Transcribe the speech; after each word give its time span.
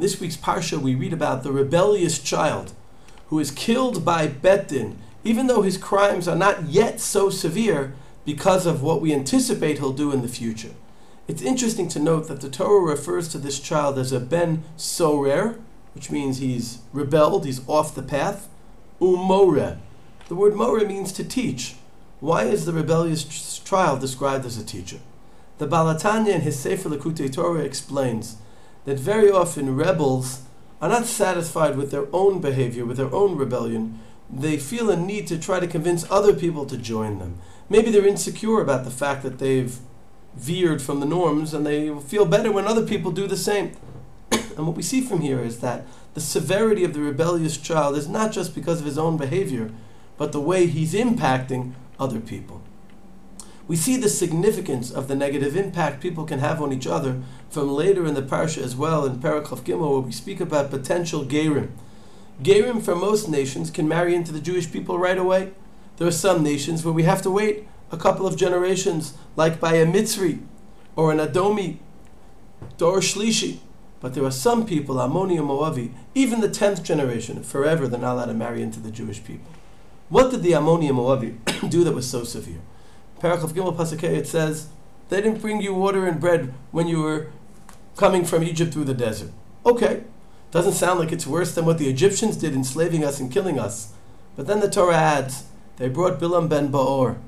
In 0.00 0.02
this 0.02 0.18
week's 0.18 0.38
Parsha, 0.38 0.78
we 0.78 0.94
read 0.94 1.12
about 1.12 1.42
the 1.42 1.52
rebellious 1.52 2.18
child 2.18 2.72
who 3.26 3.38
is 3.38 3.50
killed 3.50 4.02
by 4.02 4.28
Beit 4.28 4.68
Din, 4.68 4.96
even 5.24 5.46
though 5.46 5.60
his 5.60 5.76
crimes 5.76 6.26
are 6.26 6.34
not 6.34 6.70
yet 6.70 7.00
so 7.00 7.28
severe 7.28 7.92
because 8.24 8.64
of 8.64 8.82
what 8.82 9.02
we 9.02 9.12
anticipate 9.12 9.76
he'll 9.76 9.92
do 9.92 10.10
in 10.10 10.22
the 10.22 10.26
future. 10.26 10.70
It's 11.28 11.42
interesting 11.42 11.86
to 11.88 11.98
note 11.98 12.28
that 12.28 12.40
the 12.40 12.48
Torah 12.48 12.80
refers 12.80 13.28
to 13.28 13.38
this 13.38 13.60
child 13.60 13.98
as 13.98 14.10
a 14.10 14.20
ben 14.20 14.64
sorer, 14.74 15.58
which 15.94 16.10
means 16.10 16.38
he's 16.38 16.78
rebelled, 16.94 17.44
he's 17.44 17.60
off 17.68 17.94
the 17.94 18.02
path, 18.02 18.48
umore. 19.02 19.76
The 20.28 20.34
word 20.34 20.54
more 20.54 20.80
means 20.80 21.12
to 21.12 21.24
teach. 21.24 21.74
Why 22.20 22.44
is 22.44 22.64
the 22.64 22.72
rebellious 22.72 23.58
child 23.58 24.00
described 24.00 24.46
as 24.46 24.56
a 24.56 24.64
teacher? 24.64 25.00
The 25.58 25.66
Baal 25.66 25.94
HaTanya 25.94 26.36
in 26.36 26.40
his 26.40 26.58
Sefer 26.58 26.88
Likutei 26.88 27.30
Torah 27.30 27.60
explains 27.60 28.36
that 28.84 28.98
very 28.98 29.30
often 29.30 29.76
rebels 29.76 30.42
are 30.80 30.88
not 30.88 31.06
satisfied 31.06 31.76
with 31.76 31.90
their 31.90 32.06
own 32.12 32.40
behavior, 32.40 32.84
with 32.84 32.96
their 32.96 33.14
own 33.14 33.36
rebellion. 33.36 33.98
They 34.30 34.56
feel 34.56 34.90
a 34.90 34.96
need 34.96 35.26
to 35.28 35.38
try 35.38 35.60
to 35.60 35.66
convince 35.66 36.10
other 36.10 36.34
people 36.34 36.64
to 36.66 36.76
join 36.76 37.18
them. 37.18 37.38
Maybe 37.68 37.90
they're 37.90 38.06
insecure 38.06 38.60
about 38.60 38.84
the 38.84 38.90
fact 38.90 39.22
that 39.22 39.38
they've 39.38 39.78
veered 40.34 40.80
from 40.80 41.00
the 41.00 41.06
norms 41.06 41.52
and 41.52 41.66
they 41.66 41.94
feel 42.00 42.24
better 42.24 42.50
when 42.50 42.66
other 42.66 42.86
people 42.86 43.10
do 43.10 43.26
the 43.26 43.36
same. 43.36 43.76
and 44.32 44.66
what 44.66 44.76
we 44.76 44.82
see 44.82 45.00
from 45.00 45.20
here 45.20 45.40
is 45.40 45.60
that 45.60 45.86
the 46.14 46.20
severity 46.20 46.84
of 46.84 46.94
the 46.94 47.00
rebellious 47.00 47.56
child 47.56 47.96
is 47.96 48.08
not 48.08 48.32
just 48.32 48.54
because 48.54 48.80
of 48.80 48.86
his 48.86 48.98
own 48.98 49.16
behavior, 49.16 49.70
but 50.16 50.32
the 50.32 50.40
way 50.40 50.66
he's 50.66 50.94
impacting 50.94 51.72
other 51.98 52.20
people. 52.20 52.59
We 53.70 53.76
see 53.76 53.96
the 53.96 54.08
significance 54.08 54.90
of 54.90 55.06
the 55.06 55.14
negative 55.14 55.54
impact 55.54 56.00
people 56.00 56.24
can 56.24 56.40
have 56.40 56.60
on 56.60 56.72
each 56.72 56.88
other 56.88 57.22
from 57.50 57.70
later 57.70 58.04
in 58.04 58.14
the 58.14 58.20
parsha 58.20 58.60
as 58.60 58.74
well 58.74 59.04
in 59.04 59.20
Perek 59.20 59.46
Chof 59.46 59.60
Gimel, 59.60 59.92
where 59.92 60.00
we 60.00 60.10
speak 60.10 60.40
about 60.40 60.70
potential 60.70 61.24
gerim. 61.24 61.68
Gerim 62.42 62.82
from 62.82 62.98
most 62.98 63.28
nations 63.28 63.70
can 63.70 63.86
marry 63.86 64.16
into 64.16 64.32
the 64.32 64.40
Jewish 64.40 64.72
people 64.72 64.98
right 64.98 65.16
away. 65.16 65.52
There 65.98 66.08
are 66.08 66.10
some 66.10 66.42
nations 66.42 66.84
where 66.84 66.92
we 66.92 67.04
have 67.04 67.22
to 67.22 67.30
wait 67.30 67.68
a 67.92 67.96
couple 67.96 68.26
of 68.26 68.36
generations, 68.36 69.14
like 69.36 69.60
by 69.60 69.74
a 69.74 69.86
Mitzri 69.86 70.40
or 70.96 71.12
an 71.12 71.18
Adomi, 71.18 71.76
Dor 72.76 72.98
Shlishi. 72.98 73.60
But 74.00 74.14
there 74.14 74.24
are 74.24 74.32
some 74.32 74.66
people, 74.66 74.96
Ammoni 74.96 75.38
and 75.38 75.48
Moavi, 75.48 75.92
even 76.16 76.40
the 76.40 76.48
10th 76.48 76.82
generation, 76.82 77.44
forever 77.44 77.86
they're 77.86 78.00
not 78.00 78.14
allowed 78.14 78.26
to 78.26 78.34
marry 78.34 78.62
into 78.62 78.80
the 78.80 78.90
Jewish 78.90 79.22
people. 79.22 79.52
What 80.08 80.32
did 80.32 80.42
the 80.42 80.54
Ammoni 80.54 80.88
and 80.88 80.98
Moavi 80.98 81.70
do 81.70 81.84
that 81.84 81.94
was 81.94 82.10
so 82.10 82.24
severe? 82.24 82.62
Perek 83.20 83.40
Chof 83.40 83.52
Gimel 83.52 83.76
Pasuk 83.76 84.00
Hei, 84.00 84.08
it 84.08 84.26
says, 84.26 84.68
they 85.10 85.20
didn't 85.20 85.42
bring 85.42 85.60
you 85.60 85.74
water 85.74 86.06
and 86.06 86.18
bread 86.18 86.54
when 86.70 86.88
you 86.88 87.02
were 87.02 87.30
coming 87.96 88.24
from 88.24 88.42
Egypt 88.42 88.72
through 88.72 88.84
the 88.84 88.94
desert. 88.94 89.30
Okay, 89.66 90.04
doesn't 90.50 90.72
sound 90.72 90.98
like 90.98 91.12
it's 91.12 91.26
worse 91.26 91.54
than 91.54 91.66
what 91.66 91.76
the 91.76 91.88
Egyptians 91.88 92.36
did 92.36 92.54
enslaving 92.54 93.04
us 93.04 93.20
and 93.20 93.30
killing 93.30 93.58
us. 93.58 93.92
But 94.36 94.46
then 94.46 94.60
the 94.60 94.70
Torah 94.70 94.96
adds, 94.96 95.44
they 95.76 95.90
brought 95.90 96.18
Bilam 96.18 96.48
ben 96.48 96.72
Baor 96.72 97.18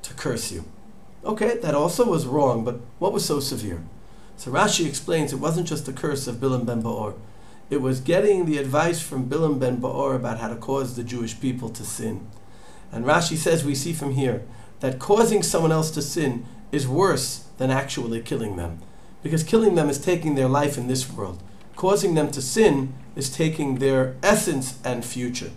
to 0.00 0.14
curse 0.14 0.50
you. 0.50 0.64
Okay, 1.24 1.58
that 1.58 1.74
also 1.74 2.06
was 2.06 2.26
wrong, 2.26 2.64
but 2.64 2.80
what 2.98 3.12
was 3.12 3.24
so 3.24 3.38
severe? 3.38 3.82
So 4.36 4.50
Rashi 4.50 4.86
explains 4.86 5.32
it 5.32 5.40
wasn't 5.40 5.68
just 5.68 5.84
the 5.84 5.92
curse 5.92 6.26
of 6.26 6.36
Bilam 6.36 6.64
ben 6.64 6.82
Baor. 6.82 7.16
It 7.68 7.82
was 7.82 8.00
getting 8.00 8.46
the 8.46 8.56
advice 8.56 9.02
from 9.02 9.28
Bilam 9.28 9.58
ben 9.58 9.78
Baor 9.78 10.16
about 10.16 10.38
how 10.38 10.48
to 10.48 10.56
cause 10.56 10.96
the 10.96 11.04
Jewish 11.04 11.38
people 11.38 11.68
to 11.70 11.84
sin. 11.84 12.26
And 12.90 13.04
Rashi 13.04 13.36
says 13.36 13.62
we 13.62 13.74
see 13.74 13.92
from 13.92 14.12
here 14.12 14.44
that 14.80 14.98
causing 14.98 15.42
someone 15.42 15.72
else 15.72 15.90
to 15.92 16.02
sin 16.02 16.46
is 16.72 16.86
worse 16.86 17.46
than 17.58 17.70
actually 17.70 18.20
killing 18.20 18.56
them. 18.56 18.80
Because 19.22 19.42
killing 19.42 19.74
them 19.74 19.88
is 19.88 19.98
taking 19.98 20.34
their 20.34 20.48
life 20.48 20.78
in 20.78 20.86
this 20.86 21.10
world. 21.10 21.42
Causing 21.76 22.14
them 22.14 22.30
to 22.30 22.42
sin 22.42 22.94
is 23.16 23.30
taking 23.30 23.76
their 23.76 24.16
essence 24.22 24.78
and 24.84 25.04
future. 25.04 25.50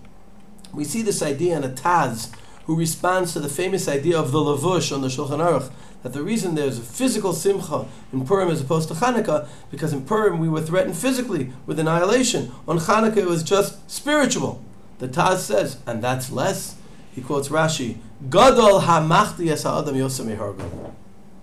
We 0.73 0.83
see 0.83 1.01
this 1.01 1.21
idea 1.21 1.57
in 1.57 1.63
a 1.63 1.69
Taz 1.69 2.33
who 2.65 2.75
responds 2.75 3.33
to 3.33 3.39
the 3.39 3.49
famous 3.49 3.87
idea 3.87 4.17
of 4.17 4.31
the 4.31 4.39
Levush 4.39 4.93
on 4.93 5.01
the 5.01 5.07
Shulchan 5.07 5.39
Aruch, 5.39 5.71
that 6.03 6.13
the 6.13 6.23
reason 6.23 6.55
there's 6.55 6.79
a 6.79 6.81
physical 6.81 7.33
simcha 7.33 7.85
in 8.11 8.25
Purim 8.25 8.49
as 8.49 8.61
opposed 8.61 8.87
to 8.87 8.95
Hanukkah, 8.95 9.47
because 9.69 9.93
in 9.93 10.05
Purim 10.05 10.39
we 10.39 10.49
were 10.49 10.61
threatened 10.61 10.97
physically 10.97 11.51
with 11.65 11.79
annihilation. 11.79 12.51
On 12.67 12.79
Hanukkah 12.79 13.17
it 13.17 13.25
was 13.25 13.43
just 13.43 13.89
spiritual. 13.89 14.63
The 14.99 15.07
Taz 15.07 15.39
says, 15.39 15.77
and 15.85 16.03
that's 16.03 16.31
less. 16.31 16.77
He 17.11 17.21
quotes 17.21 17.49
Rashi, 17.49 17.97
Gadol 18.29 18.81
ha-machti 18.81 19.49
ha'adam 19.49 19.95
yosem 19.95 20.93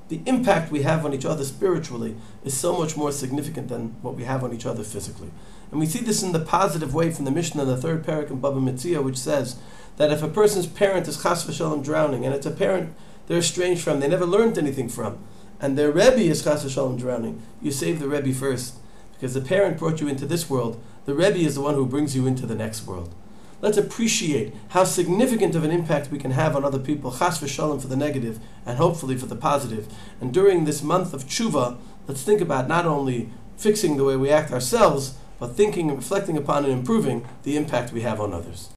The 0.08 0.20
impact 0.24 0.72
we 0.72 0.82
have 0.82 1.04
on 1.04 1.12
each 1.12 1.26
other 1.26 1.44
spiritually 1.44 2.16
is 2.42 2.56
so 2.56 2.76
much 2.76 2.96
more 2.96 3.12
significant 3.12 3.68
than 3.68 3.96
what 4.00 4.14
we 4.14 4.24
have 4.24 4.42
on 4.42 4.54
each 4.54 4.64
other 4.64 4.82
physically. 4.82 5.30
And 5.70 5.78
we 5.78 5.86
see 5.86 6.00
this 6.00 6.22
in 6.22 6.32
the 6.32 6.38
positive 6.38 6.94
way 6.94 7.10
from 7.10 7.26
the 7.26 7.30
Mishnah 7.30 7.62
in 7.62 7.68
the 7.68 7.76
third 7.76 8.04
parak 8.04 8.30
in 8.30 8.40
Baba 8.40 8.60
Metzia, 8.60 9.04
which 9.04 9.18
says 9.18 9.56
that 9.98 10.10
if 10.10 10.22
a 10.22 10.28
person's 10.28 10.66
parent 10.66 11.06
is 11.06 11.22
chas 11.22 11.44
v'shalom 11.44 11.84
drowning, 11.84 12.24
and 12.24 12.34
it's 12.34 12.46
a 12.46 12.50
parent 12.50 12.94
they're 13.26 13.38
estranged 13.38 13.82
from, 13.82 14.00
they 14.00 14.08
never 14.08 14.24
learned 14.24 14.56
anything 14.56 14.88
from, 14.88 15.18
and 15.60 15.76
their 15.76 15.90
Rebbe 15.90 16.20
is 16.20 16.42
chas 16.42 16.64
v'shalom 16.64 16.98
drowning, 16.98 17.42
you 17.60 17.70
save 17.70 18.00
the 18.00 18.08
Rebbe 18.08 18.32
first. 18.32 18.76
Because 19.12 19.34
the 19.34 19.40
parent 19.40 19.78
brought 19.78 20.00
you 20.00 20.08
into 20.08 20.24
this 20.24 20.48
world, 20.48 20.80
the 21.04 21.14
Rebbe 21.14 21.38
is 21.38 21.56
the 21.56 21.60
one 21.60 21.74
who 21.74 21.84
brings 21.84 22.14
you 22.14 22.26
into 22.26 22.46
the 22.46 22.54
next 22.54 22.86
world. 22.86 23.12
Let's 23.60 23.76
appreciate 23.76 24.54
how 24.68 24.84
significant 24.84 25.56
of 25.56 25.64
an 25.64 25.72
impact 25.72 26.12
we 26.12 26.18
can 26.18 26.30
have 26.30 26.54
on 26.54 26.64
other 26.64 26.78
people, 26.78 27.10
chas 27.10 27.40
v'shalom 27.40 27.80
for 27.80 27.88
the 27.88 27.96
negative, 27.96 28.38
and 28.64 28.78
hopefully 28.78 29.16
for 29.16 29.26
the 29.26 29.34
positive. 29.34 29.88
And 30.20 30.32
during 30.32 30.64
this 30.64 30.80
month 30.82 31.12
of 31.12 31.24
tshuva, 31.24 31.76
let's 32.06 32.22
think 32.22 32.40
about 32.40 32.68
not 32.68 32.86
only 32.86 33.30
fixing 33.56 33.96
the 33.96 34.04
way 34.04 34.16
we 34.16 34.30
act 34.30 34.52
ourselves, 34.52 35.16
but 35.40 35.56
thinking 35.56 35.88
and 35.88 35.98
reflecting 35.98 36.36
upon 36.36 36.64
and 36.64 36.72
improving 36.72 37.26
the 37.42 37.56
impact 37.56 37.92
we 37.92 38.02
have 38.02 38.20
on 38.20 38.32
others. 38.32 38.66